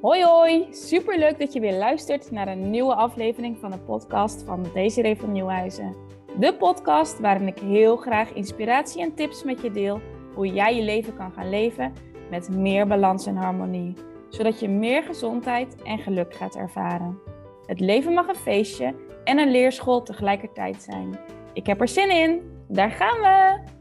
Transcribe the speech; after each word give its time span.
Hoi 0.00 0.24
hoi, 0.24 0.66
superleuk 0.70 1.38
dat 1.38 1.52
je 1.52 1.60
weer 1.60 1.78
luistert 1.78 2.30
naar 2.30 2.48
een 2.48 2.70
nieuwe 2.70 2.94
aflevering 2.94 3.58
van 3.58 3.70
de 3.70 3.78
podcast 3.78 4.42
van 4.42 4.66
Desiree 4.74 5.16
van 5.16 5.32
Nieuwhuizen. 5.32 5.96
De 6.38 6.54
podcast 6.54 7.18
waarin 7.18 7.46
ik 7.46 7.58
heel 7.58 7.96
graag 7.96 8.32
inspiratie 8.32 9.02
en 9.02 9.14
tips 9.14 9.44
met 9.44 9.60
je 9.62 9.70
deel 9.70 10.00
hoe 10.34 10.46
jij 10.46 10.76
je 10.76 10.82
leven 10.82 11.16
kan 11.16 11.32
gaan 11.32 11.50
leven 11.50 11.92
met 12.30 12.48
meer 12.48 12.86
balans 12.86 13.26
en 13.26 13.36
harmonie, 13.36 13.94
zodat 14.28 14.60
je 14.60 14.68
meer 14.68 15.02
gezondheid 15.02 15.82
en 15.82 15.98
geluk 15.98 16.34
gaat 16.34 16.56
ervaren. 16.56 17.18
Het 17.66 17.80
leven 17.80 18.12
mag 18.12 18.28
een 18.28 18.34
feestje 18.34 18.94
en 19.24 19.38
een 19.38 19.50
leerschool 19.50 20.02
tegelijkertijd 20.02 20.82
zijn. 20.82 21.18
Ik 21.52 21.66
heb 21.66 21.80
er 21.80 21.88
zin 21.88 22.10
in, 22.10 22.40
daar 22.68 22.90
gaan 22.90 23.20
we! 23.20 23.79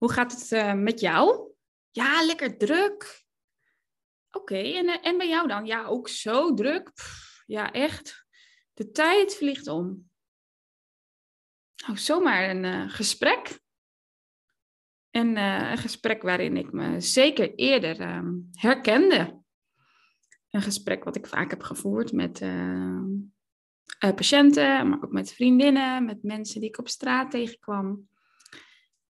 Hoe 0.00 0.12
gaat 0.12 0.32
het 0.32 0.50
uh, 0.50 0.74
met 0.74 1.00
jou? 1.00 1.52
Ja, 1.90 2.24
lekker 2.24 2.56
druk. 2.56 3.24
Oké, 4.30 4.56
en, 4.56 4.84
uh, 4.84 5.06
en 5.06 5.18
bij 5.18 5.28
jou 5.28 5.48
dan? 5.48 5.66
Ja, 5.66 5.84
ook 5.84 6.08
zo 6.08 6.54
druk. 6.54 6.92
Ja, 7.46 7.72
echt. 7.72 8.26
De 8.74 8.90
tijd 8.90 9.36
vliegt 9.36 9.66
om. 9.68 10.10
Nou, 11.86 11.98
zomaar 11.98 12.50
een 12.50 12.64
uh, 12.64 12.90
gesprek. 12.90 13.60
En 15.10 15.36
een 15.36 15.78
gesprek 15.78 16.22
waarin 16.22 16.56
ik 16.56 16.72
me 16.72 17.00
zeker 17.00 17.54
eerder 17.54 18.00
ehm, 18.00 18.34
herkende. 18.52 19.42
Een 20.50 20.62
gesprek 20.62 21.04
wat 21.04 21.16
ik 21.16 21.26
vaak 21.26 21.50
heb 21.50 21.62
gevoerd 21.62 22.12
met 22.12 22.38
patiënten, 23.98 24.88
maar 24.88 25.02
ook 25.02 25.12
met 25.12 25.32
vriendinnen, 25.32 26.04
met 26.04 26.22
mensen 26.22 26.60
die 26.60 26.68
ik 26.68 26.78
op 26.78 26.88
straat 26.88 27.30
tegenkwam. 27.30 28.08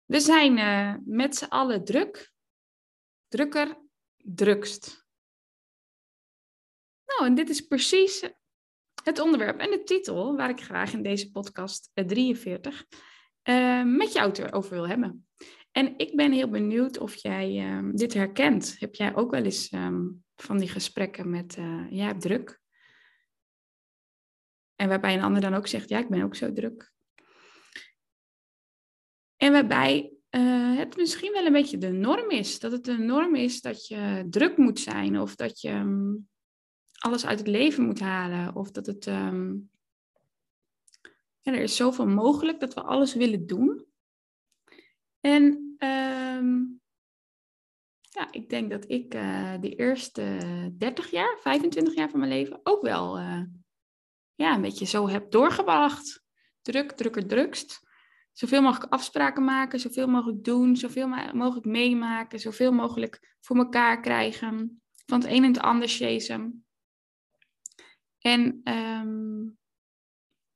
We 0.06 0.20
zijn 0.20 0.58
uh, 0.58 0.94
met 1.04 1.36
z'n 1.36 1.44
allen 1.44 1.84
druk. 1.84 2.32
Drukker, 3.28 3.78
drukst. 4.16 5.06
Nou, 7.06 7.26
en 7.26 7.34
dit 7.34 7.48
is 7.48 7.60
precies 7.60 8.30
het 9.04 9.18
onderwerp 9.18 9.58
en 9.58 9.70
de 9.70 9.82
titel 9.82 10.36
waar 10.36 10.50
ik 10.50 10.60
graag 10.60 10.92
in 10.92 11.02
deze 11.02 11.30
podcast 11.30 11.90
43 11.94 12.86
uh, 13.42 13.80
eh, 13.80 13.86
met 13.86 14.12
jou 14.12 14.50
over 14.50 14.70
wil 14.70 14.88
hebben. 14.88 15.26
En 15.72 15.98
ik 15.98 16.16
ben 16.16 16.32
heel 16.32 16.48
benieuwd 16.48 16.98
of 16.98 17.14
jij 17.14 17.50
uh, 17.50 17.90
dit 17.92 18.14
herkent. 18.14 18.76
Heb 18.78 18.94
jij 18.94 19.14
ook 19.14 19.30
wel 19.30 19.42
eens 19.42 19.72
um, 19.72 20.24
van 20.36 20.58
die 20.58 20.68
gesprekken 20.68 21.30
met, 21.30 21.56
uh, 21.56 21.90
ja, 21.90 22.14
druk? 22.14 22.60
En 24.74 24.88
waarbij 24.88 25.14
een 25.14 25.22
ander 25.22 25.40
dan 25.40 25.54
ook 25.54 25.66
zegt, 25.66 25.88
ja, 25.88 25.98
ik 25.98 26.08
ben 26.08 26.22
ook 26.22 26.36
zo 26.36 26.52
druk. 26.52 26.94
En 29.46 29.52
waarbij 29.52 30.12
uh, 30.30 30.76
het 30.76 30.96
misschien 30.96 31.32
wel 31.32 31.46
een 31.46 31.52
beetje 31.52 31.78
de 31.78 31.92
norm 31.92 32.30
is. 32.30 32.58
Dat 32.58 32.72
het 32.72 32.84
de 32.84 32.98
norm 32.98 33.34
is 33.34 33.60
dat 33.60 33.86
je 33.86 34.26
druk 34.30 34.56
moet 34.56 34.80
zijn 34.80 35.20
of 35.20 35.34
dat 35.34 35.60
je 35.60 35.70
um, 35.70 36.28
alles 36.98 37.26
uit 37.26 37.38
het 37.38 37.48
leven 37.48 37.84
moet 37.84 38.00
halen. 38.00 38.54
Of 38.54 38.70
dat 38.70 38.86
het. 38.86 39.04
Ja, 41.40 41.52
er 41.52 41.60
is 41.60 41.76
zoveel 41.76 42.06
mogelijk 42.06 42.60
dat 42.60 42.74
we 42.74 42.82
alles 42.82 43.14
willen 43.14 43.46
doen. 43.46 43.86
En 45.20 45.42
um, 45.78 46.80
ja, 48.00 48.28
ik 48.30 48.48
denk 48.48 48.70
dat 48.70 48.90
ik 48.90 49.14
uh, 49.14 49.54
de 49.60 49.74
eerste 49.74 50.38
30 50.78 51.10
jaar, 51.10 51.38
25 51.40 51.94
jaar 51.94 52.10
van 52.10 52.18
mijn 52.18 52.32
leven 52.32 52.60
ook 52.62 52.82
wel 52.82 53.18
uh, 53.18 53.42
ja, 54.34 54.54
een 54.54 54.60
beetje 54.60 54.86
zo 54.86 55.08
heb 55.08 55.30
doorgebracht. 55.30 56.24
Druk, 56.62 56.92
drukker, 56.92 57.26
drukst 57.26 57.85
zoveel 58.38 58.62
mogelijk 58.62 58.92
afspraken 58.92 59.44
maken, 59.44 59.80
zoveel 59.80 60.06
mogelijk 60.06 60.44
doen, 60.44 60.76
zoveel 60.76 61.08
mogelijk 61.32 61.66
meemaken, 61.66 62.40
zoveel 62.40 62.72
mogelijk 62.72 63.36
voor 63.40 63.56
elkaar 63.56 64.00
krijgen, 64.00 64.82
van 65.06 65.20
het 65.20 65.30
een 65.30 65.44
en 65.44 65.52
het 65.52 65.58
ander 65.58 65.88
chasen. 65.88 66.66
En 68.18 68.60
um, 68.64 69.58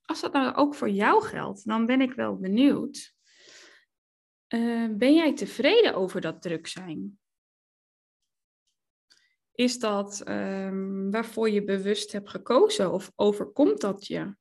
als 0.03 0.21
dat 0.21 0.33
nou 0.33 0.55
ook 0.55 0.75
voor 0.75 0.91
jou 0.91 1.25
geldt, 1.25 1.67
dan 1.67 1.87
ben 1.87 2.01
ik 2.01 2.13
wel 2.13 2.37
benieuwd. 2.37 3.15
Uh, 4.49 4.89
ben 4.91 5.15
jij 5.15 5.35
tevreden 5.35 5.95
over 5.95 6.21
dat 6.21 6.43
druk 6.43 6.67
zijn? 6.67 7.19
Is 9.53 9.79
dat 9.79 10.29
um, 10.29 11.11
waarvoor 11.11 11.51
je 11.51 11.65
bewust 11.65 12.13
hebt 12.13 12.31
gekozen 12.31 12.93
of 12.93 13.13
overkomt 13.17 13.81
dat 13.81 14.07
je? 14.07 14.39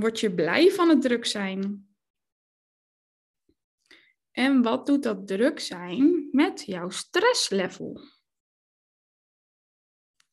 Word 0.00 0.20
je 0.20 0.34
blij 0.34 0.70
van 0.70 0.88
het 0.88 1.02
druk 1.02 1.26
zijn? 1.26 1.88
En 4.30 4.62
wat 4.62 4.86
doet 4.86 5.02
dat 5.02 5.26
druk 5.26 5.60
zijn 5.60 6.28
met 6.30 6.62
jouw 6.64 6.90
stresslevel? 6.90 8.00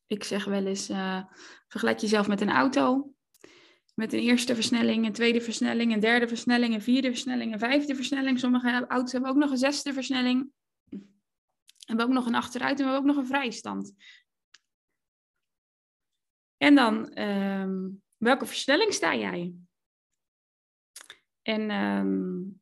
Ik 0.06 0.24
zeg 0.24 0.44
wel 0.44 0.66
eens, 0.66 0.90
uh, 0.90 1.24
vergelijk 1.68 1.98
jezelf 1.98 2.28
met 2.28 2.40
een 2.40 2.50
auto. 2.50 3.14
Met 3.94 4.12
een 4.12 4.20
eerste 4.20 4.54
versnelling, 4.54 5.06
een 5.06 5.12
tweede 5.12 5.40
versnelling, 5.40 5.92
een 5.92 6.00
derde 6.00 6.28
versnelling, 6.28 6.74
een 6.74 6.82
vierde 6.82 7.08
versnelling, 7.08 7.52
een 7.52 7.58
vijfde 7.58 7.94
versnelling. 7.94 8.38
Sommige 8.38 8.86
auto's 8.86 9.12
hebben 9.12 9.30
ook 9.30 9.36
nog 9.36 9.50
een 9.50 9.58
zesde 9.58 9.92
versnelling. 9.92 10.52
Hebben 11.86 12.06
ook 12.06 12.12
nog 12.12 12.26
een 12.26 12.34
achteruit 12.34 12.78
en 12.78 12.84
hebben 12.84 13.00
ook 13.00 13.14
nog 13.14 13.16
een 13.16 13.26
vrijstand. 13.26 13.94
En 16.56 16.74
dan 16.74 17.18
um, 17.18 18.02
welke 18.20 18.46
versnelling 18.46 18.92
sta 18.92 19.16
jij? 19.16 19.54
En 21.42 21.70
um, 21.70 22.60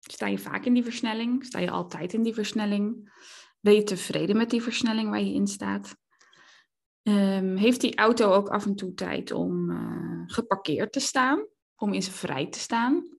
sta 0.00 0.26
je 0.26 0.38
vaak 0.38 0.64
in 0.64 0.74
die 0.74 0.84
versnelling? 0.84 1.44
Sta 1.44 1.58
je 1.58 1.70
altijd 1.70 2.12
in 2.12 2.22
die 2.22 2.34
versnelling? 2.34 3.12
Ben 3.60 3.74
je 3.74 3.82
tevreden 3.82 4.36
met 4.36 4.50
die 4.50 4.62
versnelling 4.62 5.10
waar 5.10 5.22
je 5.22 5.34
in 5.34 5.46
staat? 5.46 5.96
Um, 7.02 7.56
heeft 7.56 7.80
die 7.80 7.96
auto 7.96 8.32
ook 8.32 8.48
af 8.48 8.66
en 8.66 8.74
toe 8.74 8.94
tijd 8.94 9.30
om 9.30 9.70
uh, 9.70 10.22
geparkeerd 10.26 10.92
te 10.92 11.00
staan? 11.00 11.46
Om 11.76 11.92
in 11.92 12.02
zijn 12.02 12.14
vrij 12.14 12.48
te 12.48 12.58
staan? 12.58 13.18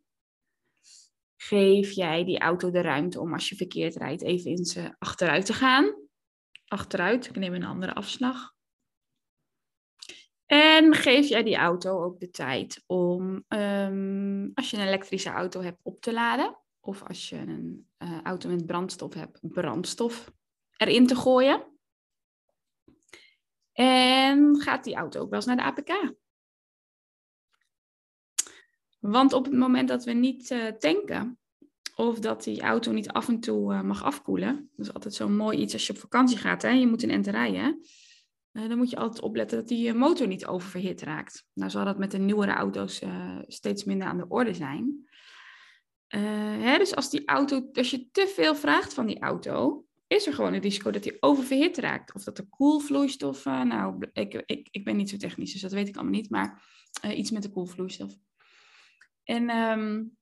Geef 1.35 1.91
jij 1.91 2.25
die 2.25 2.39
auto 2.39 2.71
de 2.71 2.81
ruimte 2.81 3.19
om 3.19 3.33
als 3.33 3.49
je 3.49 3.55
verkeerd 3.55 3.95
rijdt 3.95 4.23
even 4.23 4.51
in 4.51 4.65
zijn 4.65 4.95
achteruit 4.99 5.45
te 5.45 5.53
gaan? 5.53 5.95
Achteruit, 6.65 7.25
ik 7.25 7.35
neem 7.35 7.53
een 7.53 7.63
andere 7.63 7.93
afslag. 7.93 8.53
En 10.49 10.93
geef 10.93 11.27
jij 11.27 11.43
die 11.43 11.55
auto 11.55 12.03
ook 12.03 12.19
de 12.19 12.29
tijd 12.29 12.83
om, 12.85 13.45
um, 13.47 14.51
als 14.53 14.69
je 14.69 14.77
een 14.77 14.87
elektrische 14.87 15.29
auto 15.29 15.61
hebt, 15.61 15.79
op 15.83 16.01
te 16.01 16.13
laden. 16.13 16.57
Of 16.79 17.03
als 17.03 17.29
je 17.29 17.35
een 17.35 17.87
uh, 17.99 18.21
auto 18.21 18.49
met 18.49 18.65
brandstof 18.65 19.13
hebt, 19.13 19.39
brandstof 19.41 20.31
erin 20.77 21.07
te 21.07 21.15
gooien. 21.15 21.63
En 23.73 24.61
gaat 24.61 24.83
die 24.83 24.95
auto 24.95 25.19
ook 25.19 25.29
wel 25.29 25.39
eens 25.39 25.45
naar 25.45 25.55
de 25.55 25.63
APK? 25.63 26.13
Want 28.99 29.33
op 29.33 29.45
het 29.45 29.53
moment 29.53 29.87
dat 29.87 30.03
we 30.03 30.11
niet 30.11 30.51
uh, 30.51 30.67
tanken, 30.67 31.39
of 31.95 32.19
dat 32.19 32.43
die 32.43 32.61
auto 32.61 32.91
niet 32.91 33.09
af 33.09 33.27
en 33.27 33.39
toe 33.39 33.73
uh, 33.73 33.81
mag 33.81 34.03
afkoelen, 34.03 34.69
dat 34.75 34.85
is 34.85 34.93
altijd 34.93 35.13
zo'n 35.13 35.35
mooi 35.35 35.57
iets 35.57 35.73
als 35.73 35.87
je 35.87 35.93
op 35.93 35.99
vakantie 35.99 36.37
gaat, 36.37 36.61
hè? 36.61 36.69
je 36.69 36.87
moet 36.87 37.03
rijden. 37.03 37.81
Uh, 37.81 38.08
dan 38.67 38.77
moet 38.77 38.89
je 38.89 38.97
altijd 38.97 39.23
opletten 39.23 39.57
dat 39.57 39.67
die 39.67 39.89
eh, 39.89 39.95
motor 39.95 40.27
niet 40.27 40.45
oververhit 40.45 41.01
raakt. 41.01 41.45
Nou 41.53 41.71
zal 41.71 41.85
dat 41.85 41.97
met 41.97 42.11
de 42.11 42.17
nieuwere 42.17 42.51
auto's 42.51 43.01
uh, 43.01 43.39
steeds 43.47 43.83
minder 43.83 44.07
aan 44.07 44.17
de 44.17 44.27
orde 44.27 44.53
zijn. 44.53 45.07
Hè, 46.07 46.77
dus 46.77 46.95
als 46.95 47.09
die 47.09 47.27
auto, 47.27 47.69
als 47.73 47.89
je 47.89 48.09
te 48.11 48.31
veel 48.35 48.55
vraagt 48.55 48.93
van 48.93 49.05
die 49.05 49.19
auto, 49.19 49.85
is 50.07 50.27
er 50.27 50.33
gewoon 50.33 50.53
een 50.53 50.61
risico 50.61 50.91
dat 50.91 51.03
die 51.03 51.17
oververhit 51.19 51.77
raakt. 51.77 52.13
Of 52.13 52.23
dat 52.23 52.37
er 52.37 52.47
koelvloeistof, 52.49 53.45
nou, 53.45 54.07
ik, 54.13 54.33
ik, 54.45 54.67
ik 54.71 54.83
ben 54.83 54.95
niet 54.95 55.09
zo 55.09 55.17
technisch, 55.17 55.51
dus 55.51 55.61
dat 55.61 55.71
weet 55.71 55.87
ik 55.87 55.95
allemaal 55.95 56.13
niet, 56.13 56.29
maar 56.29 56.63
iets 57.13 57.31
met 57.31 57.43
de 57.43 57.51
koelvloeistof. 57.51 58.13
En 59.23 59.49
um, 59.49 60.17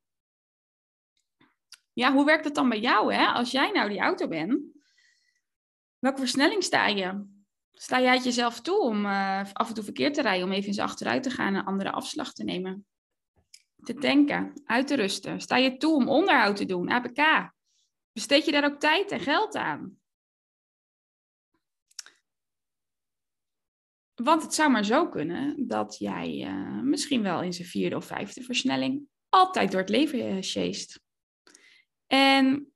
ja, 1.94 2.14
hoe 2.14 2.26
werkt 2.26 2.46
het 2.46 2.56
dan 2.56 2.70
bij 2.70 2.80
jou, 2.80 3.14
hè? 3.14 3.26
Als 3.26 3.52
jij 3.52 3.72
nou 3.72 3.90
die 3.90 4.00
auto 4.00 4.28
bent, 4.28 4.62
welke 6.00 6.20
versnelling 6.20 6.64
sta 6.64 6.88
je? 6.88 7.36
Sta 7.80 8.02
jij 8.02 8.14
het 8.14 8.24
jezelf 8.24 8.62
toe 8.62 8.80
om 8.80 9.06
uh, 9.06 9.44
af 9.54 9.68
en 9.68 9.74
toe 9.74 9.84
verkeerd 9.84 10.14
te 10.14 10.22
rijden, 10.22 10.46
om 10.46 10.52
even 10.52 10.68
eens 10.68 10.80
achteruit 10.80 11.24
te 11.24 11.30
gaan 11.30 11.48
en 11.48 11.56
een 11.56 11.66
andere 11.66 11.92
afslag 11.92 12.34
te 12.34 12.44
nemen? 12.44 12.86
Te 13.76 13.94
tanken, 13.94 14.62
uit 14.66 14.88
te 14.88 14.96
rusten. 14.96 15.42
Sta 15.42 15.58
je 15.58 15.78
toe 15.78 15.96
om 15.96 16.10
onderhoud 16.10 16.56
te 16.56 16.66
doen, 16.66 16.90
APK? 16.90 17.52
Besteed 18.12 18.46
je 18.46 18.52
daar 18.52 18.66
ook 18.66 18.80
tijd 18.80 19.12
en 19.12 19.20
geld 19.20 19.56
aan? 19.56 20.00
Want 24.16 24.42
het 24.42 24.54
zou 24.54 24.72
maar 24.72 24.86
zo 24.86 25.10
kunnen 25.10 25.68
dat 25.68 25.98
jij 25.98 26.46
uh, 26.48 26.82
misschien 26.82 27.22
wel 27.22 27.42
in 27.42 27.54
zijn 27.54 27.68
vierde 27.68 27.96
of 27.96 28.06
vijfde 28.06 28.44
versnelling 28.44 29.08
altijd 29.30 29.72
door 29.72 29.82
het 29.82 29.90
leven 29.90 30.36
uh, 30.36 30.42
sjeest. 30.42 31.02
En 32.08 32.72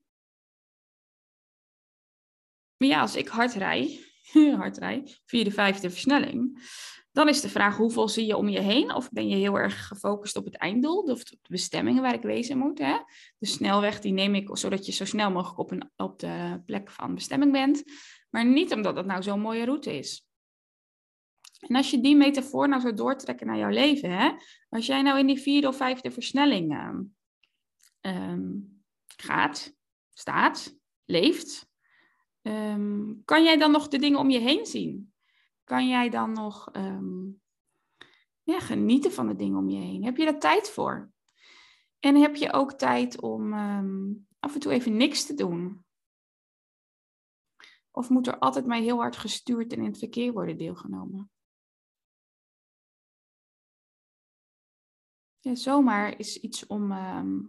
ja, 2.78 3.02
als 3.02 3.16
ik 3.16 3.28
hard 3.28 3.54
rij, 3.54 4.11
hard 4.58 4.80
vierde, 5.26 5.52
vijfde 5.52 5.90
versnelling, 5.90 6.70
Dan 7.12 7.28
is 7.28 7.42
de 7.42 7.50
vraag, 7.50 7.78
hoeveel 7.78 8.08
zie 8.08 8.26
je 8.26 8.38
om 8.38 8.50
je 8.50 8.60
heen? 8.60 8.94
Of 8.94 9.10
ben 9.10 9.28
je 9.28 9.36
heel 9.36 9.56
erg 9.56 9.88
gefocust 9.88 10.36
op 10.36 10.46
het 10.46 10.58
einddoel, 10.58 11.02
of 11.02 11.20
op 11.20 11.28
de 11.28 11.38
bestemmingen 11.50 12.02
waar 12.02 12.14
ik 12.14 12.22
wezen 12.22 12.58
moet? 12.58 12.80
Hè? 12.80 12.98
De 13.38 13.46
snelweg, 13.46 14.00
die 14.00 14.14
neem 14.14 14.36
ik 14.36 14.58
zodat 14.58 14.86
je 14.86 14.92
zo 14.92 15.06
snel 15.06 15.32
mogelijk 15.32 15.60
op, 15.60 15.72
een, 15.72 15.92
op 15.96 16.20
de 16.20 16.62
plek 16.66 16.92
van 16.92 17.16
bestemming 17.16 17.52
bent. 17.52 17.84
Maar 18.30 18.46
niet 18.46 18.74
omdat 18.74 18.96
het 18.96 19.06
nou 19.06 19.24
zo'n 19.24 19.42
mooie 19.42 19.66
route 19.66 19.98
is. 19.98 20.26
En 21.68 21.76
als 21.76 21.92
je 21.92 22.02
die 22.02 22.16
metafoor 22.16 22.70
nou 22.70 22.82
zou 22.82 22.94
doortrekken 22.94 23.48
naar 23.48 23.58
jouw 23.58 23.70
leven, 23.70 24.12
hè? 24.12 24.32
als 24.70 24.86
jij 24.86 25.02
nou 25.02 25.20
in 25.20 25.28
die 25.28 25.42
vierde 25.42 25.68
of 25.68 25.76
vijfde 25.78 26.12
versnelling 26.12 26.72
ehm, 26.72 27.02
ehm, 28.02 28.50
gaat, 29.18 29.74
staat, 30.14 30.76
leeft, 31.06 31.71
ehm, 32.42 33.14
kan 33.26 33.44
jij 33.44 33.58
dan 33.58 33.72
nog 33.72 33.88
de 33.88 34.00
dingen 34.00 34.20
om 34.20 34.30
je 34.30 34.40
heen 34.40 34.66
zien? 34.66 35.14
Kan 35.64 35.88
jij 35.88 36.10
dan 36.10 36.32
nog 36.32 36.70
ja, 38.44 38.60
genieten 38.60 39.12
van 39.12 39.28
de 39.28 39.36
dingen 39.36 39.58
om 39.58 39.70
je 39.70 39.80
heen? 39.80 40.04
Heb 40.04 40.18
je 40.18 40.26
daar 40.26 40.40
tijd 40.40 40.70
voor? 40.70 41.12
En 42.00 42.16
heb 42.16 42.36
je 42.36 42.54
ook 42.54 42.74
tijd 42.74 43.22
om 43.22 43.54
af 44.40 44.54
en 44.54 44.60
toe 44.60 44.72
even 44.72 44.98
niks 44.98 45.26
te 45.26 45.34
doen? 45.34 45.86
Of 47.92 48.10
moet 48.10 48.28
er 48.28 48.38
altijd 48.38 48.66
maar 48.66 48.78
heel 48.78 48.98
hard 48.98 49.18
gestuurd 49.18 49.74
en 49.74 49.80
in 49.80 49.86
het 49.86 49.98
verkeer 49.98 50.34
worden 50.34 50.58
deelgenomen? 50.58 51.32
Ja, 55.40 55.56
zomaar 55.56 56.20
is 56.20 56.38
iets 56.38 56.68
om 56.68 56.92
ehm, 56.92 57.40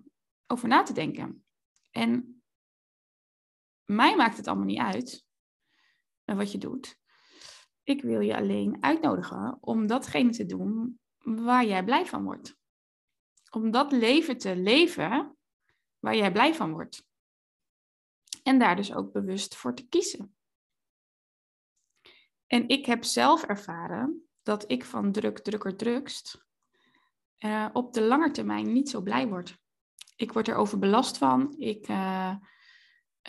over 0.46 0.68
na 0.68 0.82
te 0.82 0.92
denken. 0.92 1.44
En 1.90 2.41
mij 3.94 4.16
maakt 4.16 4.36
het 4.36 4.46
allemaal 4.46 4.66
niet 4.66 4.78
uit 4.78 5.24
uh, 6.24 6.36
wat 6.36 6.52
je 6.52 6.58
doet. 6.58 7.00
Ik 7.82 8.02
wil 8.02 8.20
je 8.20 8.36
alleen 8.36 8.82
uitnodigen 8.82 9.58
om 9.60 9.86
datgene 9.86 10.30
te 10.30 10.46
doen 10.46 11.00
waar 11.18 11.64
jij 11.64 11.84
blij 11.84 12.06
van 12.06 12.24
wordt. 12.24 12.56
Om 13.50 13.70
dat 13.70 13.92
leven 13.92 14.38
te 14.38 14.56
leven 14.56 15.36
waar 15.98 16.16
jij 16.16 16.32
blij 16.32 16.54
van 16.54 16.72
wordt. 16.72 17.06
En 18.42 18.58
daar 18.58 18.76
dus 18.76 18.94
ook 18.94 19.12
bewust 19.12 19.54
voor 19.54 19.74
te 19.74 19.88
kiezen. 19.88 20.36
En 22.46 22.68
ik 22.68 22.86
heb 22.86 23.04
zelf 23.04 23.42
ervaren 23.42 24.28
dat 24.42 24.70
ik 24.70 24.84
van 24.84 25.12
druk, 25.12 25.38
drukker, 25.38 25.76
drukst 25.76 26.44
uh, 27.38 27.68
op 27.72 27.92
de 27.92 28.02
lange 28.02 28.30
termijn 28.30 28.72
niet 28.72 28.88
zo 28.88 29.00
blij 29.00 29.28
word. 29.28 29.58
Ik 30.16 30.32
word 30.32 30.48
er 30.48 30.54
overbelast 30.54 31.18
van. 31.18 31.54
Ik 31.58 31.88
uh, 31.88 32.36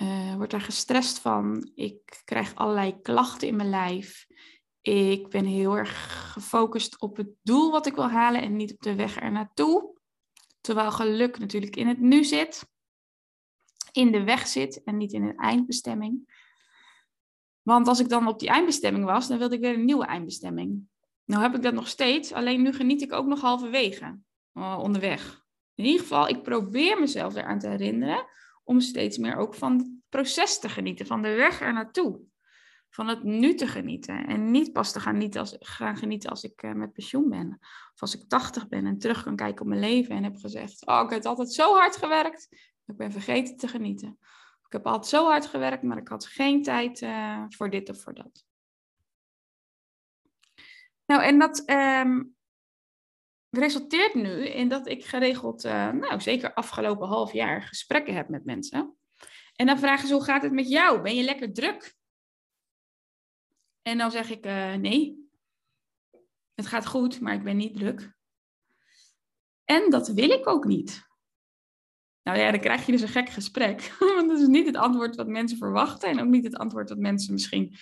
uh, 0.01 0.35
word 0.35 0.53
er 0.53 0.61
gestrest 0.61 1.19
van. 1.19 1.71
Ik 1.75 2.21
krijg 2.25 2.55
allerlei 2.55 3.01
klachten 3.01 3.47
in 3.47 3.55
mijn 3.55 3.69
lijf. 3.69 4.27
Ik 4.81 5.29
ben 5.29 5.45
heel 5.45 5.77
erg 5.77 6.31
gefocust 6.33 7.01
op 7.01 7.17
het 7.17 7.29
doel 7.41 7.71
wat 7.71 7.85
ik 7.85 7.95
wil 7.95 8.09
halen 8.09 8.41
en 8.41 8.55
niet 8.55 8.73
op 8.73 8.81
de 8.81 8.95
weg 8.95 9.21
er 9.21 9.31
naartoe. 9.31 9.97
Terwijl 10.61 10.91
geluk 10.91 11.39
natuurlijk 11.39 11.75
in 11.75 11.87
het 11.87 11.99
nu 11.99 12.23
zit, 12.23 12.65
in 13.91 14.11
de 14.11 14.23
weg 14.23 14.47
zit 14.47 14.83
en 14.83 14.97
niet 14.97 15.11
in 15.11 15.23
een 15.23 15.37
eindbestemming. 15.37 16.41
Want 17.61 17.87
als 17.87 17.99
ik 17.99 18.09
dan 18.09 18.27
op 18.27 18.39
die 18.39 18.49
eindbestemming 18.49 19.05
was, 19.05 19.27
dan 19.27 19.37
wilde 19.37 19.55
ik 19.55 19.61
weer 19.61 19.73
een 19.73 19.85
nieuwe 19.85 20.05
eindbestemming. 20.05 20.87
Nou 21.25 21.41
heb 21.41 21.55
ik 21.55 21.61
dat 21.61 21.73
nog 21.73 21.87
steeds, 21.87 22.33
alleen 22.33 22.61
nu 22.61 22.73
geniet 22.73 23.01
ik 23.01 23.13
ook 23.13 23.25
nog 23.25 23.41
halverwege 23.41 24.19
uh, 24.53 24.79
onderweg. 24.81 25.41
In 25.75 25.85
ieder 25.85 26.01
geval, 26.01 26.27
ik 26.27 26.43
probeer 26.43 26.99
mezelf 26.99 27.35
eraan 27.35 27.59
te 27.59 27.67
herinneren 27.67 28.25
om 28.63 28.79
steeds 28.79 29.17
meer 29.17 29.35
ook 29.35 29.55
van 29.55 29.77
het 29.77 29.87
proces 30.09 30.59
te 30.59 30.69
genieten, 30.69 31.05
van 31.05 31.21
de 31.21 31.29
weg 31.29 31.61
er 31.61 31.73
naartoe. 31.73 32.19
Van 32.89 33.07
het 33.07 33.23
nu 33.23 33.55
te 33.55 33.67
genieten 33.67 34.27
en 34.27 34.51
niet 34.51 34.71
pas 34.71 34.91
te 34.91 34.99
gaan, 34.99 35.17
niet 35.17 35.37
als, 35.37 35.57
genieten 35.59 36.29
als 36.29 36.43
ik 36.43 36.63
uh, 36.63 36.71
met 36.71 36.93
pensioen 36.93 37.29
ben. 37.29 37.57
Of 37.93 38.01
als 38.01 38.15
ik 38.15 38.29
80 38.29 38.67
ben 38.67 38.85
en 38.85 38.97
terug 38.97 39.23
kan 39.23 39.35
kijken 39.35 39.61
op 39.61 39.67
mijn 39.67 39.79
leven 39.79 40.15
en 40.15 40.23
heb 40.23 40.35
gezegd, 40.35 40.85
oh 40.85 41.01
ik 41.03 41.09
heb 41.09 41.25
altijd 41.25 41.53
zo 41.53 41.73
hard 41.73 41.97
gewerkt, 41.97 42.47
ik 42.85 42.97
ben 42.97 43.11
vergeten 43.11 43.57
te 43.57 43.67
genieten. 43.67 44.17
Ik 44.65 44.79
heb 44.79 44.87
altijd 44.87 45.07
zo 45.07 45.25
hard 45.25 45.45
gewerkt, 45.45 45.83
maar 45.83 45.97
ik 45.97 46.07
had 46.07 46.25
geen 46.25 46.63
tijd 46.63 47.01
uh, 47.01 47.43
voor 47.49 47.69
dit 47.69 47.89
of 47.89 48.01
voor 48.01 48.13
dat. 48.13 48.45
Nou, 51.05 51.23
en 51.23 51.39
dat 51.39 51.69
um, 51.69 52.35
resulteert 53.59 54.13
nu 54.13 54.47
in 54.47 54.67
dat 54.69 54.87
ik 54.87 55.05
geregeld, 55.05 55.65
uh, 55.65 55.91
nou 55.91 56.21
zeker 56.21 56.53
afgelopen 56.53 57.07
half 57.07 57.33
jaar, 57.33 57.61
gesprekken 57.61 58.15
heb 58.15 58.29
met 58.29 58.45
mensen. 58.45 58.97
En 59.55 59.65
dan 59.65 59.79
vragen 59.79 60.07
ze, 60.07 60.13
hoe 60.13 60.23
gaat 60.23 60.41
het 60.41 60.51
met 60.51 60.69
jou? 60.69 61.01
Ben 61.01 61.15
je 61.15 61.23
lekker 61.23 61.53
druk? 61.53 61.95
En 63.81 63.97
dan 63.97 64.11
zeg 64.11 64.29
ik, 64.29 64.45
uh, 64.45 64.73
nee, 64.73 65.29
het 66.53 66.67
gaat 66.67 66.85
goed, 66.85 67.19
maar 67.19 67.33
ik 67.33 67.43
ben 67.43 67.57
niet 67.57 67.75
druk. 67.75 68.13
En 69.63 69.89
dat 69.89 70.07
wil 70.07 70.29
ik 70.29 70.47
ook 70.47 70.65
niet. 70.65 71.11
Nou 72.23 72.37
ja, 72.37 72.51
dan 72.51 72.59
krijg 72.59 72.85
je 72.85 72.91
dus 72.91 73.01
een 73.01 73.07
gek 73.07 73.29
gesprek. 73.29 73.95
Want 74.15 74.29
dat 74.29 74.39
is 74.39 74.47
niet 74.47 74.65
het 74.65 74.75
antwoord 74.75 75.15
wat 75.15 75.27
mensen 75.27 75.57
verwachten 75.57 76.09
en 76.09 76.19
ook 76.19 76.27
niet 76.27 76.43
het 76.43 76.57
antwoord 76.57 76.89
wat 76.89 76.97
mensen 76.97 77.33
misschien 77.33 77.77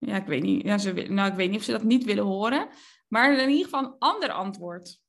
ja, 0.00 0.16
ik 0.16 0.26
weet 0.26 0.42
niet. 0.42 0.62
Ja, 0.62 0.78
ze, 0.78 0.92
nou, 0.92 1.30
ik 1.30 1.36
weet 1.36 1.50
niet 1.50 1.58
of 1.58 1.64
ze 1.64 1.72
dat 1.72 1.82
niet 1.82 2.04
willen 2.04 2.24
horen. 2.24 2.68
Maar 3.12 3.38
in 3.38 3.48
ieder 3.48 3.64
geval 3.64 3.84
een 3.84 3.98
ander 3.98 4.32
antwoord. 4.32 5.00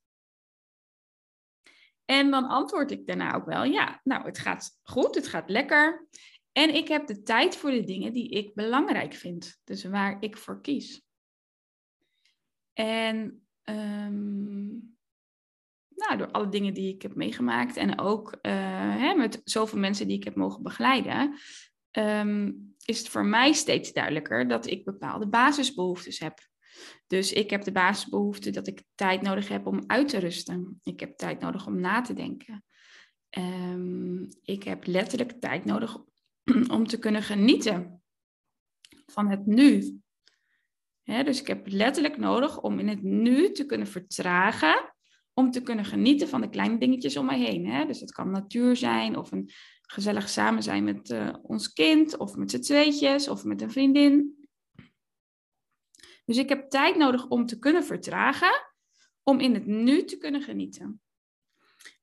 En 2.06 2.32
dan 2.32 2.48
antwoord 2.48 2.92
ik 2.92 3.08
daarna 3.08 3.34
ook 3.34 3.46
wel, 3.46 3.64
ja, 3.64 4.02
nou, 4.04 4.26
het 4.26 4.40
gaat 4.40 4.80
goed, 4.82 5.16
het 5.16 5.28
gaat 5.28 5.50
lekker. 5.50 6.08
En 6.52 6.76
ik 6.76 6.88
heb 6.88 7.08
de 7.08 7.22
tijd 7.22 7.56
voor 7.56 7.72
de 7.72 7.84
dingen 7.84 8.14
die 8.14 8.30
ik 8.30 8.54
belangrijk 8.54 9.14
vind. 9.14 9.60
Dus 9.64 9.84
waar 9.84 10.18
ik 10.20 10.38
voor 10.38 10.62
kies. 10.62 11.02
En 12.74 13.46
um, 13.64 14.98
nou, 15.90 16.18
door 16.18 16.32
alle 16.32 16.50
dingen 16.50 16.74
die 16.74 16.94
ik 16.94 17.02
heb 17.02 17.16
meegemaakt 17.16 17.78
en 17.78 18.00
ook 18.00 18.38
uh, 18.42 18.52
hè, 18.98 19.14
met 19.14 19.42
zoveel 19.44 19.80
mensen 19.80 20.08
die 20.08 20.18
ik 20.18 20.24
heb 20.24 20.36
mogen 20.36 20.64
begeleiden, 20.64 21.38
um, 21.92 22.76
is 22.86 23.00
het 23.00 23.10
voor 23.10 23.26
mij 23.26 23.54
steeds 23.54 23.94
duidelijker 23.94 24.48
dat 24.48 24.66
ik 24.66 24.86
bepaalde 24.86 25.28
basisbehoeftes 25.28 26.20
heb. 26.20 26.50
Dus 27.08 27.34
ik 27.34 27.50
heb 27.50 27.64
de 27.64 27.72
basisbehoefte 27.72 28.50
dat 28.50 28.68
ik 28.68 28.84
tijd 28.96 29.22
nodig 29.22 29.48
heb 29.48 29.66
om 29.66 29.84
uit 29.88 30.08
te 30.08 30.18
rusten. 30.18 30.80
Ik 30.84 31.00
heb 31.00 31.18
tijd 31.18 31.40
nodig 31.40 31.68
om 31.68 31.80
na 31.80 32.02
te 32.02 32.14
denken. 32.14 32.64
Um, 33.38 34.28
ik 34.44 34.64
heb 34.64 34.86
letterlijk 34.86 35.32
tijd 35.32 35.66
nodig 35.66 35.98
om 36.76 36.88
te 36.88 37.00
kunnen 37.00 37.24
genieten 37.24 38.02
van 39.06 39.30
het 39.30 39.46
nu. 39.46 40.00
dus 41.04 41.42
ik 41.42 41.48
heb 41.48 41.68
letterlijk 41.68 42.18
nodig 42.18 42.62
om 42.62 42.80
in 42.80 42.88
het 42.88 43.04
nu 43.04 43.52
te 43.52 43.66
kunnen 43.66 43.88
vertragen, 43.88 44.94
om 45.34 45.52
te 45.52 45.62
kunnen 45.62 45.86
genieten 45.86 46.28
van 46.28 46.42
de 46.42 46.50
kleine 46.50 46.78
dingetjes 46.78 47.18
om 47.18 47.26
mij 47.26 47.40
heen. 47.40 47.88
Dus 47.88 48.00
het 48.00 48.12
kan 48.12 48.32
natuur 48.32 48.76
zijn 48.76 49.18
of 49.18 49.32
een 49.32 49.52
gezellig 49.82 50.30
samen 50.30 50.64
zijn 50.64 50.84
met 50.84 51.10
uh, 51.10 51.34
ons 51.42 51.74
kind, 51.74 52.18
of 52.18 52.36
met 52.36 52.52
z'n 52.52 52.60
tweetjes, 52.60 53.28
of 53.28 53.44
met 53.44 53.62
een 53.62 53.72
vriendin. 53.72 54.41
Dus 56.26 56.38
ik 56.38 56.50
heb 56.50 56.70
tijd 56.70 56.96
nodig 56.96 57.28
om 57.28 57.46
te 57.46 57.60
kunnen 57.60 57.84
vertragen, 57.84 58.74
om 59.24 59.40
in 59.40 59.54
het 59.54 59.66
nu 59.66 60.04
te 60.04 60.18
kunnen 60.18 60.42
genieten. 60.42 61.02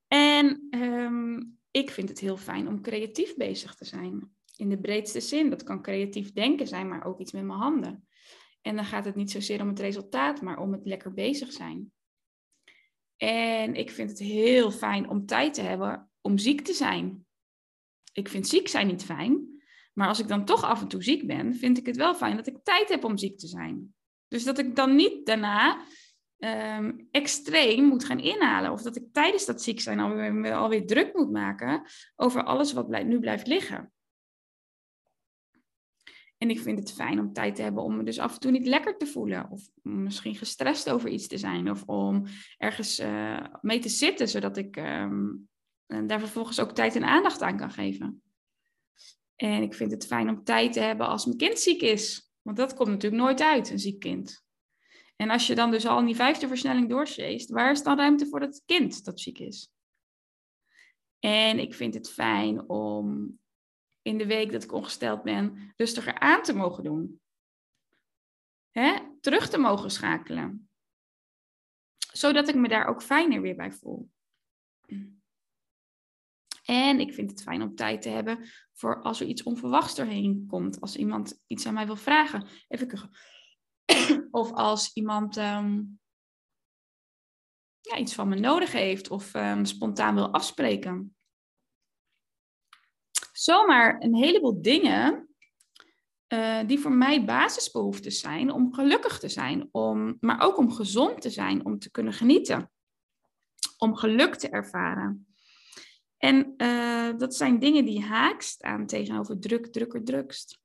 En 0.07 0.67
um, 0.71 1.59
ik 1.71 1.91
vind 1.91 2.09
het 2.09 2.19
heel 2.19 2.37
fijn 2.37 2.69
om 2.69 2.83
creatief 2.83 3.37
bezig 3.37 3.75
te 3.75 3.85
zijn. 3.85 4.37
In 4.57 4.69
de 4.69 4.81
breedste 4.81 5.21
zin. 5.21 5.51
Dat 5.51 5.63
kan 5.63 5.83
creatief 5.83 6.33
denken 6.33 6.67
zijn, 6.67 6.89
maar 6.89 7.05
ook 7.05 7.21
iets 7.21 7.33
met 7.33 7.45
mijn 7.45 7.59
handen. 7.59 8.09
En 8.61 8.77
dan 8.77 8.85
gaat 8.85 9.05
het 9.05 9.15
niet 9.15 9.31
zozeer 9.31 9.61
om 9.61 9.69
het 9.69 9.81
resultaat, 9.81 10.43
maar 10.43 10.59
om 10.59 10.73
het 10.73 10.87
lekker 10.87 11.15
bezig 11.15 11.53
zijn. 11.53 11.93
En 13.17 13.75
ik 13.75 13.91
vind 13.91 14.11
het 14.11 14.19
heel 14.19 14.71
fijn 14.71 15.09
om 15.09 15.27
tijd 15.27 15.55
te 15.55 15.63
hebben 15.63 16.11
om 16.21 16.39
ziek 16.39 16.61
te 16.61 16.73
zijn 16.73 17.27
ik 18.19 18.29
vind 18.29 18.49
ziek 18.49 18.69
zijn 18.69 18.87
niet 18.87 19.05
fijn. 19.05 19.63
Maar 19.95 20.09
als 20.09 20.19
ik 20.19 20.29
dan 20.29 20.45
toch 20.45 20.63
af 20.63 20.81
en 20.81 20.89
toe 20.89 21.03
ziek 21.03 21.27
ben, 21.27 21.55
vind 21.55 21.79
ik 21.79 21.87
het 21.87 21.97
wel 21.97 22.15
fijn 22.15 22.37
dat 22.37 22.47
ik 22.47 22.59
tijd 22.63 22.89
heb 22.89 23.05
om 23.05 23.19
ziek 23.19 23.39
te 23.39 23.47
zijn. 23.47 23.95
Dus 24.29 24.45
dat 24.45 24.59
ik 24.59 24.77
dan 24.77 24.95
niet 24.95 25.27
daarna 25.27 25.85
um, 26.39 27.09
extreem 27.11 27.85
moet 27.85 28.05
gaan 28.05 28.21
inhalen. 28.21 28.73
Of 28.73 28.83
dat 28.83 28.97
ik 28.97 29.13
tijdens 29.13 29.47
dat 29.47 29.63
ziek 29.63 29.81
zijn 29.81 30.01
alweer, 30.01 30.55
alweer 30.55 30.87
druk 30.87 31.15
moet 31.15 31.31
maken 31.31 31.83
over 32.17 32.45
alles 32.45 32.73
wat 32.73 32.89
nu 33.05 33.21
blijft 33.21 33.47
liggen. 33.47 33.93
En 36.39 36.51
ik 36.51 36.61
vind 36.61 36.79
het 36.79 36.93
fijn 36.93 37.19
om 37.19 37.33
tijd 37.33 37.55
te 37.55 37.63
hebben 37.63 37.83
om 37.83 37.97
me 37.97 38.03
dus 38.03 38.19
af 38.19 38.35
en 38.35 38.41
toe 38.41 38.51
niet 38.51 38.67
lekker 38.67 38.97
te 38.97 39.07
voelen. 39.07 39.51
Of 39.51 39.69
misschien 39.83 40.35
gestrest 40.35 40.91
over 40.91 41.09
iets 41.09 41.27
te 41.27 41.39
zijn. 41.39 41.71
Of 41.71 41.83
om 41.85 42.25
ergens 42.57 43.01
uh, 43.01 43.45
mee 43.61 43.79
te 43.79 43.89
zitten, 43.89 44.29
zodat 44.29 44.57
ik 44.57 44.77
en 45.89 46.07
daar 46.07 46.21
vervolgens 46.21 46.61
ook 46.61 46.73
tijd 46.73 46.97
en 46.97 47.05
aandacht 47.05 47.43
aan 47.43 47.57
kan 47.57 47.71
geven. 47.71 48.23
En 49.37 49.63
ik 49.63 49.75
vind 49.75 49.91
het 49.91 50.07
fijn 50.07 50.29
om 50.29 50.45
tijd 50.45 50.73
te 50.73 50.81
hebben 50.81 51.07
als 51.07 51.25
mijn 51.25 51.39
kind 51.39 51.59
ziek 51.59 51.83
is. 51.83 52.28
Want 52.49 52.61
dat 52.61 52.75
komt 52.75 52.89
natuurlijk 52.89 53.23
nooit 53.23 53.41
uit, 53.41 53.71
een 53.71 53.79
ziek 53.79 54.01
kind. 54.01 54.45
En 55.17 55.31
als 55.31 55.47
je 55.47 55.55
dan 55.55 55.71
dus 55.71 55.87
al 55.87 55.99
in 55.99 56.07
die 56.07 56.17
vijfde 56.17 56.49
versnelling 56.49 56.89
doorsjeest, 56.89 57.51
waar 57.51 57.71
is 57.71 57.83
dan 57.83 57.97
ruimte 57.97 58.27
voor 58.27 58.41
het 58.41 58.63
kind 58.67 59.05
dat 59.05 59.21
ziek 59.21 59.39
is? 59.39 59.73
En 61.19 61.59
ik 61.59 61.75
vind 61.75 61.95
het 61.95 62.11
fijn 62.11 62.69
om 62.69 63.39
in 64.03 64.19
de 64.19 64.27
week 64.27 64.53
dat 64.53 64.63
ik 64.63 64.73
ongesteld 64.73 65.23
ben, 65.23 65.73
rustiger 65.77 66.19
aan 66.19 66.43
te 66.43 66.55
mogen 66.55 66.85
doen. 66.85 67.21
hè, 68.71 68.99
terug 69.21 69.49
te 69.49 69.59
mogen 69.59 69.91
schakelen. 69.91 70.71
Zodat 72.13 72.49
ik 72.49 72.55
me 72.55 72.69
daar 72.69 72.87
ook 72.87 73.03
fijner 73.03 73.41
weer 73.41 73.57
bij 73.57 73.73
voel. 73.73 74.11
En 76.71 77.01
ik 77.01 77.15
vind 77.15 77.31
het 77.31 77.43
fijn 77.43 77.63
om 77.63 77.75
tijd 77.75 78.03
te 78.03 78.09
hebben 78.09 78.49
voor 78.73 79.03
als 79.03 79.21
er 79.21 79.27
iets 79.27 79.43
onverwachts 79.43 79.95
doorheen 79.95 80.47
komt. 80.47 80.81
Als 80.81 80.97
iemand 80.97 81.43
iets 81.47 81.67
aan 81.67 81.75
mij 81.75 81.87
wil 81.87 81.97
vragen. 81.97 82.47
Even 82.69 83.11
of 84.31 84.53
als 84.53 84.93
iemand 84.93 85.37
ehm, 85.37 85.83
ja, 87.81 87.97
iets 87.97 88.15
van 88.15 88.29
me 88.29 88.39
nodig 88.39 88.73
heeft 88.73 89.11
of 89.11 89.35
um, 89.35 89.65
spontaan 89.65 90.15
wil 90.15 90.33
afspreken. 90.33 91.17
Zomaar 93.33 94.03
een 94.03 94.15
heleboel 94.15 94.63
dingen 94.63 95.29
uh, 96.29 96.61
die 96.67 96.79
voor 96.79 96.93
mij 96.93 97.25
basisbehoeftes 97.25 98.21
zijn 98.21 98.53
om 98.53 98.75
gelukkig 98.75 99.19
te 99.19 99.29
zijn, 99.29 99.69
om, 99.71 100.17
maar 100.21 100.41
ook 100.41 100.57
om 100.57 100.73
gezond 100.73 101.21
te 101.21 101.31
zijn, 101.31 101.65
om 101.65 101.79
te 101.79 101.91
kunnen 101.91 102.13
genieten, 102.13 102.71
om 103.79 103.97
geluk 103.97 104.35
te 104.35 104.49
ervaren. 104.49 105.28
En 106.19 106.55
uh, 106.57 107.19
dat 107.19 107.35
zijn 107.35 107.59
dingen 107.59 107.85
die 107.85 108.03
haak 108.03 108.41
staan 108.41 108.87
tegenover 108.87 109.39
druk, 109.39 109.67
drukker, 109.67 110.05
drukst. 110.05 110.61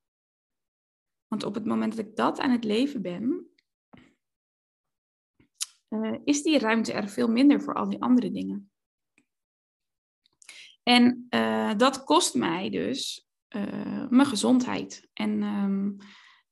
Want 1.27 1.43
op 1.43 1.53
het 1.53 1.65
moment 1.65 1.95
dat 1.95 2.05
ik 2.05 2.15
dat 2.15 2.39
aan 2.39 2.51
het 2.51 2.63
leven 2.63 3.01
ben, 3.01 3.47
uh, 5.89 6.19
is 6.23 6.43
die 6.43 6.59
ruimte 6.59 6.93
er 6.93 7.09
veel 7.09 7.27
minder 7.27 7.61
voor 7.61 7.73
al 7.73 7.89
die 7.89 8.01
andere 8.01 8.31
dingen. 8.31 8.71
En 10.83 11.27
uh, 11.29 11.77
dat 11.77 12.03
kost 12.03 12.35
mij 12.35 12.69
dus 12.69 13.27
mijn 14.09 14.25
gezondheid. 14.25 15.09
En 15.13 15.29
um, 15.29 15.97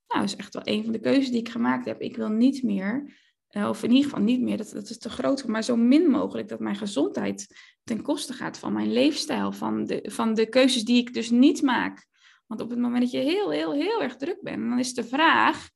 nou, 0.08 0.20
dat 0.20 0.24
is 0.24 0.36
echt 0.36 0.54
wel 0.54 0.68
een 0.68 0.84
van 0.84 0.92
de 0.92 1.00
keuzes 1.00 1.30
die 1.30 1.40
ik 1.40 1.50
gemaakt 1.50 1.86
heb. 1.86 2.02
Ik 2.02 2.16
wil 2.16 2.30
niet 2.30 2.64
meer 2.64 3.20
uh, 3.52 3.70
of 3.70 3.84
in 3.84 3.90
ieder 3.90 4.04
geval 4.10 4.24
niet 4.24 4.42
meer, 4.42 4.58
dat, 4.58 4.70
dat 4.70 4.90
is 4.90 4.98
te 4.98 5.10
groot, 5.10 5.48
maar 5.48 5.64
zo 5.64 5.76
min 5.76 6.10
mogelijk 6.10 6.48
dat 6.48 6.60
mijn 6.60 6.76
gezondheid 6.76 7.62
ten 7.84 8.02
koste 8.02 8.34
gaat 8.34 8.58
van 8.58 8.74
mijn 8.74 8.92
leefstijl, 8.92 9.52
van 9.52 9.86
de, 9.86 10.10
van 10.12 10.34
de 10.34 10.50
keuzes 10.50 10.84
die 10.84 10.98
ik 10.98 11.14
dus 11.14 11.30
niet 11.30 11.62
maak. 11.62 12.08
Want 12.48 12.62
op 12.62 12.70
het 12.70 12.80
moment 12.80 13.02
dat 13.02 13.12
je 13.12 13.18
heel, 13.18 13.50
heel, 13.50 13.72
heel 13.72 14.02
erg 14.02 14.16
druk 14.16 14.42
bent, 14.42 14.70
dan 14.70 14.80
is 14.80 14.94
de 14.94 15.04
vraag, 15.04 15.70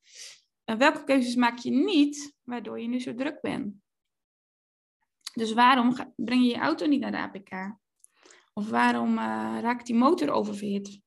uh, 0.65 0.75
welke 0.75 1.03
keuzes 1.03 1.35
maak 1.35 1.57
je 1.57 1.71
niet, 1.71 2.35
waardoor 2.43 2.79
je 2.79 2.87
nu 2.87 2.99
zo 2.99 3.13
druk 3.13 3.41
bent? 3.41 3.73
Dus 5.33 5.53
waarom 5.53 6.13
breng 6.15 6.41
je 6.41 6.49
je 6.49 6.57
auto 6.57 6.85
niet 6.85 6.99
naar 6.99 7.11
de 7.11 7.17
APK? 7.17 7.77
Of 8.53 8.69
waarom 8.69 9.09
uh, 9.17 9.57
raakt 9.61 9.85
die 9.85 9.95
motor 9.95 10.29
oververhit? 10.29 10.99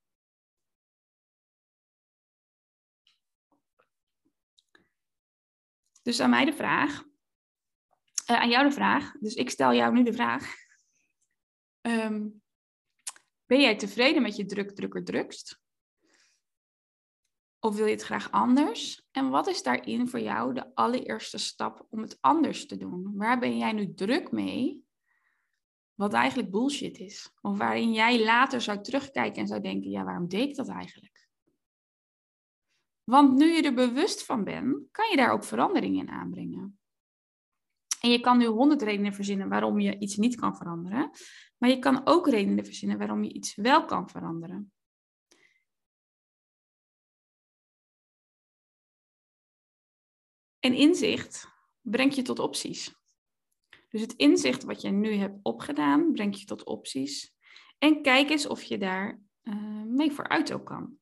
Dus 6.08 6.20
aan 6.20 6.30
mij 6.30 6.44
de 6.44 6.52
vraag, 6.52 7.02
uh, 8.30 8.40
aan 8.40 8.48
jou 8.48 8.64
de 8.64 8.74
vraag, 8.74 9.12
dus 9.12 9.34
ik 9.34 9.50
stel 9.50 9.74
jou 9.74 9.92
nu 9.92 10.02
de 10.02 10.12
vraag. 10.12 10.54
Um, 11.80 12.42
ben 13.46 13.60
jij 13.60 13.76
tevreden 13.76 14.22
met 14.22 14.36
je 14.36 14.44
druk, 14.44 14.70
drukker, 14.70 15.04
drukst? 15.04 15.60
Of 17.58 17.76
wil 17.76 17.86
je 17.86 17.92
het 17.92 18.02
graag 18.02 18.30
anders? 18.30 19.06
En 19.10 19.30
wat 19.30 19.46
is 19.46 19.62
daarin 19.62 20.08
voor 20.08 20.20
jou 20.20 20.54
de 20.54 20.74
allereerste 20.74 21.38
stap 21.38 21.86
om 21.90 22.00
het 22.00 22.18
anders 22.20 22.66
te 22.66 22.76
doen? 22.76 23.16
Waar 23.16 23.38
ben 23.38 23.58
jij 23.58 23.72
nu 23.72 23.94
druk 23.94 24.30
mee? 24.32 24.84
Wat 25.94 26.12
eigenlijk 26.12 26.50
bullshit 26.50 26.98
is. 26.98 27.30
Of 27.40 27.58
waarin 27.58 27.92
jij 27.92 28.24
later 28.24 28.60
zou 28.60 28.82
terugkijken 28.82 29.40
en 29.40 29.48
zou 29.48 29.60
denken: 29.60 29.90
ja, 29.90 30.04
waarom 30.04 30.28
deed 30.28 30.48
ik 30.48 30.56
dat 30.56 30.68
eigenlijk? 30.68 31.27
Want 33.08 33.34
nu 33.34 33.52
je 33.52 33.62
er 33.62 33.74
bewust 33.74 34.24
van 34.24 34.44
bent, 34.44 34.90
kan 34.90 35.10
je 35.10 35.16
daar 35.16 35.30
ook 35.30 35.44
verandering 35.44 35.98
in 35.98 36.08
aanbrengen. 36.08 36.78
En 38.00 38.10
je 38.10 38.20
kan 38.20 38.38
nu 38.38 38.46
honderd 38.46 38.82
redenen 38.82 39.14
verzinnen 39.14 39.48
waarom 39.48 39.80
je 39.80 39.98
iets 39.98 40.16
niet 40.16 40.36
kan 40.36 40.56
veranderen. 40.56 41.10
Maar 41.58 41.70
je 41.70 41.78
kan 41.78 42.06
ook 42.06 42.28
redenen 42.28 42.64
verzinnen 42.64 42.98
waarom 42.98 43.24
je 43.24 43.32
iets 43.32 43.54
wel 43.54 43.84
kan 43.84 44.08
veranderen. 44.08 44.72
En 50.58 50.74
inzicht 50.74 51.48
brengt 51.80 52.14
je 52.14 52.22
tot 52.22 52.38
opties. 52.38 52.94
Dus 53.88 54.00
het 54.00 54.12
inzicht 54.12 54.62
wat 54.62 54.80
je 54.80 54.90
nu 54.90 55.12
hebt 55.12 55.38
opgedaan, 55.42 56.12
brengt 56.12 56.40
je 56.40 56.46
tot 56.46 56.64
opties. 56.64 57.34
En 57.78 58.02
kijk 58.02 58.30
eens 58.30 58.46
of 58.46 58.62
je 58.62 58.78
daar 58.78 59.20
uh, 59.42 59.82
mee 59.82 60.12
vooruit 60.12 60.52
ook 60.52 60.66
kan. 60.66 60.98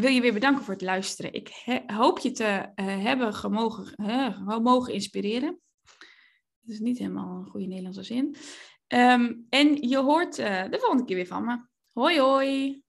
Wil 0.00 0.10
je 0.10 0.20
weer 0.20 0.32
bedanken 0.32 0.64
voor 0.64 0.74
het 0.74 0.82
luisteren. 0.82 1.32
Ik 1.32 1.62
hoop 1.86 2.18
je 2.18 2.30
te 2.30 2.44
uh, 2.44 2.86
hebben 2.86 3.34
gemogen, 3.34 3.92
uh, 3.96 4.58
mogen 4.58 4.92
inspireren. 4.92 5.60
Dat 6.60 6.74
is 6.74 6.80
niet 6.80 6.98
helemaal 6.98 7.38
een 7.38 7.46
goede 7.46 7.66
Nederlandse 7.66 8.02
zin. 8.02 8.36
Um, 8.88 9.46
en 9.48 9.88
je 9.88 9.98
hoort 9.98 10.38
uh, 10.38 10.62
de 10.70 10.78
volgende 10.78 11.04
keer 11.04 11.16
weer 11.16 11.26
van 11.26 11.44
me. 11.44 11.58
Hoi 11.92 12.20
hoi! 12.20 12.82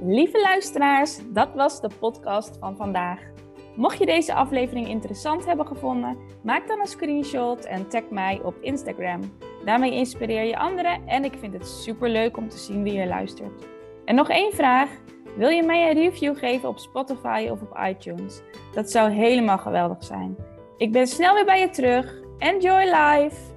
Lieve 0.00 0.40
luisteraars, 0.40 1.18
dat 1.32 1.54
was 1.54 1.80
de 1.80 1.90
podcast 1.98 2.58
van 2.58 2.76
vandaag. 2.76 3.33
Mocht 3.74 3.98
je 3.98 4.06
deze 4.06 4.34
aflevering 4.34 4.88
interessant 4.88 5.46
hebben 5.46 5.66
gevonden, 5.66 6.16
maak 6.42 6.68
dan 6.68 6.80
een 6.80 6.86
screenshot 6.86 7.64
en 7.64 7.88
tag 7.88 8.02
mij 8.10 8.40
op 8.42 8.54
Instagram. 8.60 9.20
Daarmee 9.64 9.92
inspireer 9.92 10.44
je 10.44 10.58
anderen 10.58 11.06
en 11.06 11.24
ik 11.24 11.34
vind 11.38 11.52
het 11.52 11.66
super 11.66 12.10
leuk 12.10 12.36
om 12.36 12.48
te 12.48 12.58
zien 12.58 12.82
wie 12.82 12.98
er 12.98 13.08
luistert. 13.08 13.64
En 14.04 14.14
nog 14.14 14.28
één 14.28 14.52
vraag. 14.52 14.90
Wil 15.36 15.48
je 15.48 15.62
mij 15.62 15.90
een 15.90 15.96
review 15.96 16.38
geven 16.38 16.68
op 16.68 16.78
Spotify 16.78 17.48
of 17.50 17.62
op 17.62 17.78
iTunes? 17.88 18.40
Dat 18.72 18.90
zou 18.90 19.10
helemaal 19.10 19.58
geweldig 19.58 20.04
zijn. 20.04 20.36
Ik 20.76 20.92
ben 20.92 21.06
snel 21.06 21.34
weer 21.34 21.44
bij 21.44 21.60
je 21.60 21.70
terug. 21.70 22.22
Enjoy 22.38 22.82
life! 22.84 23.53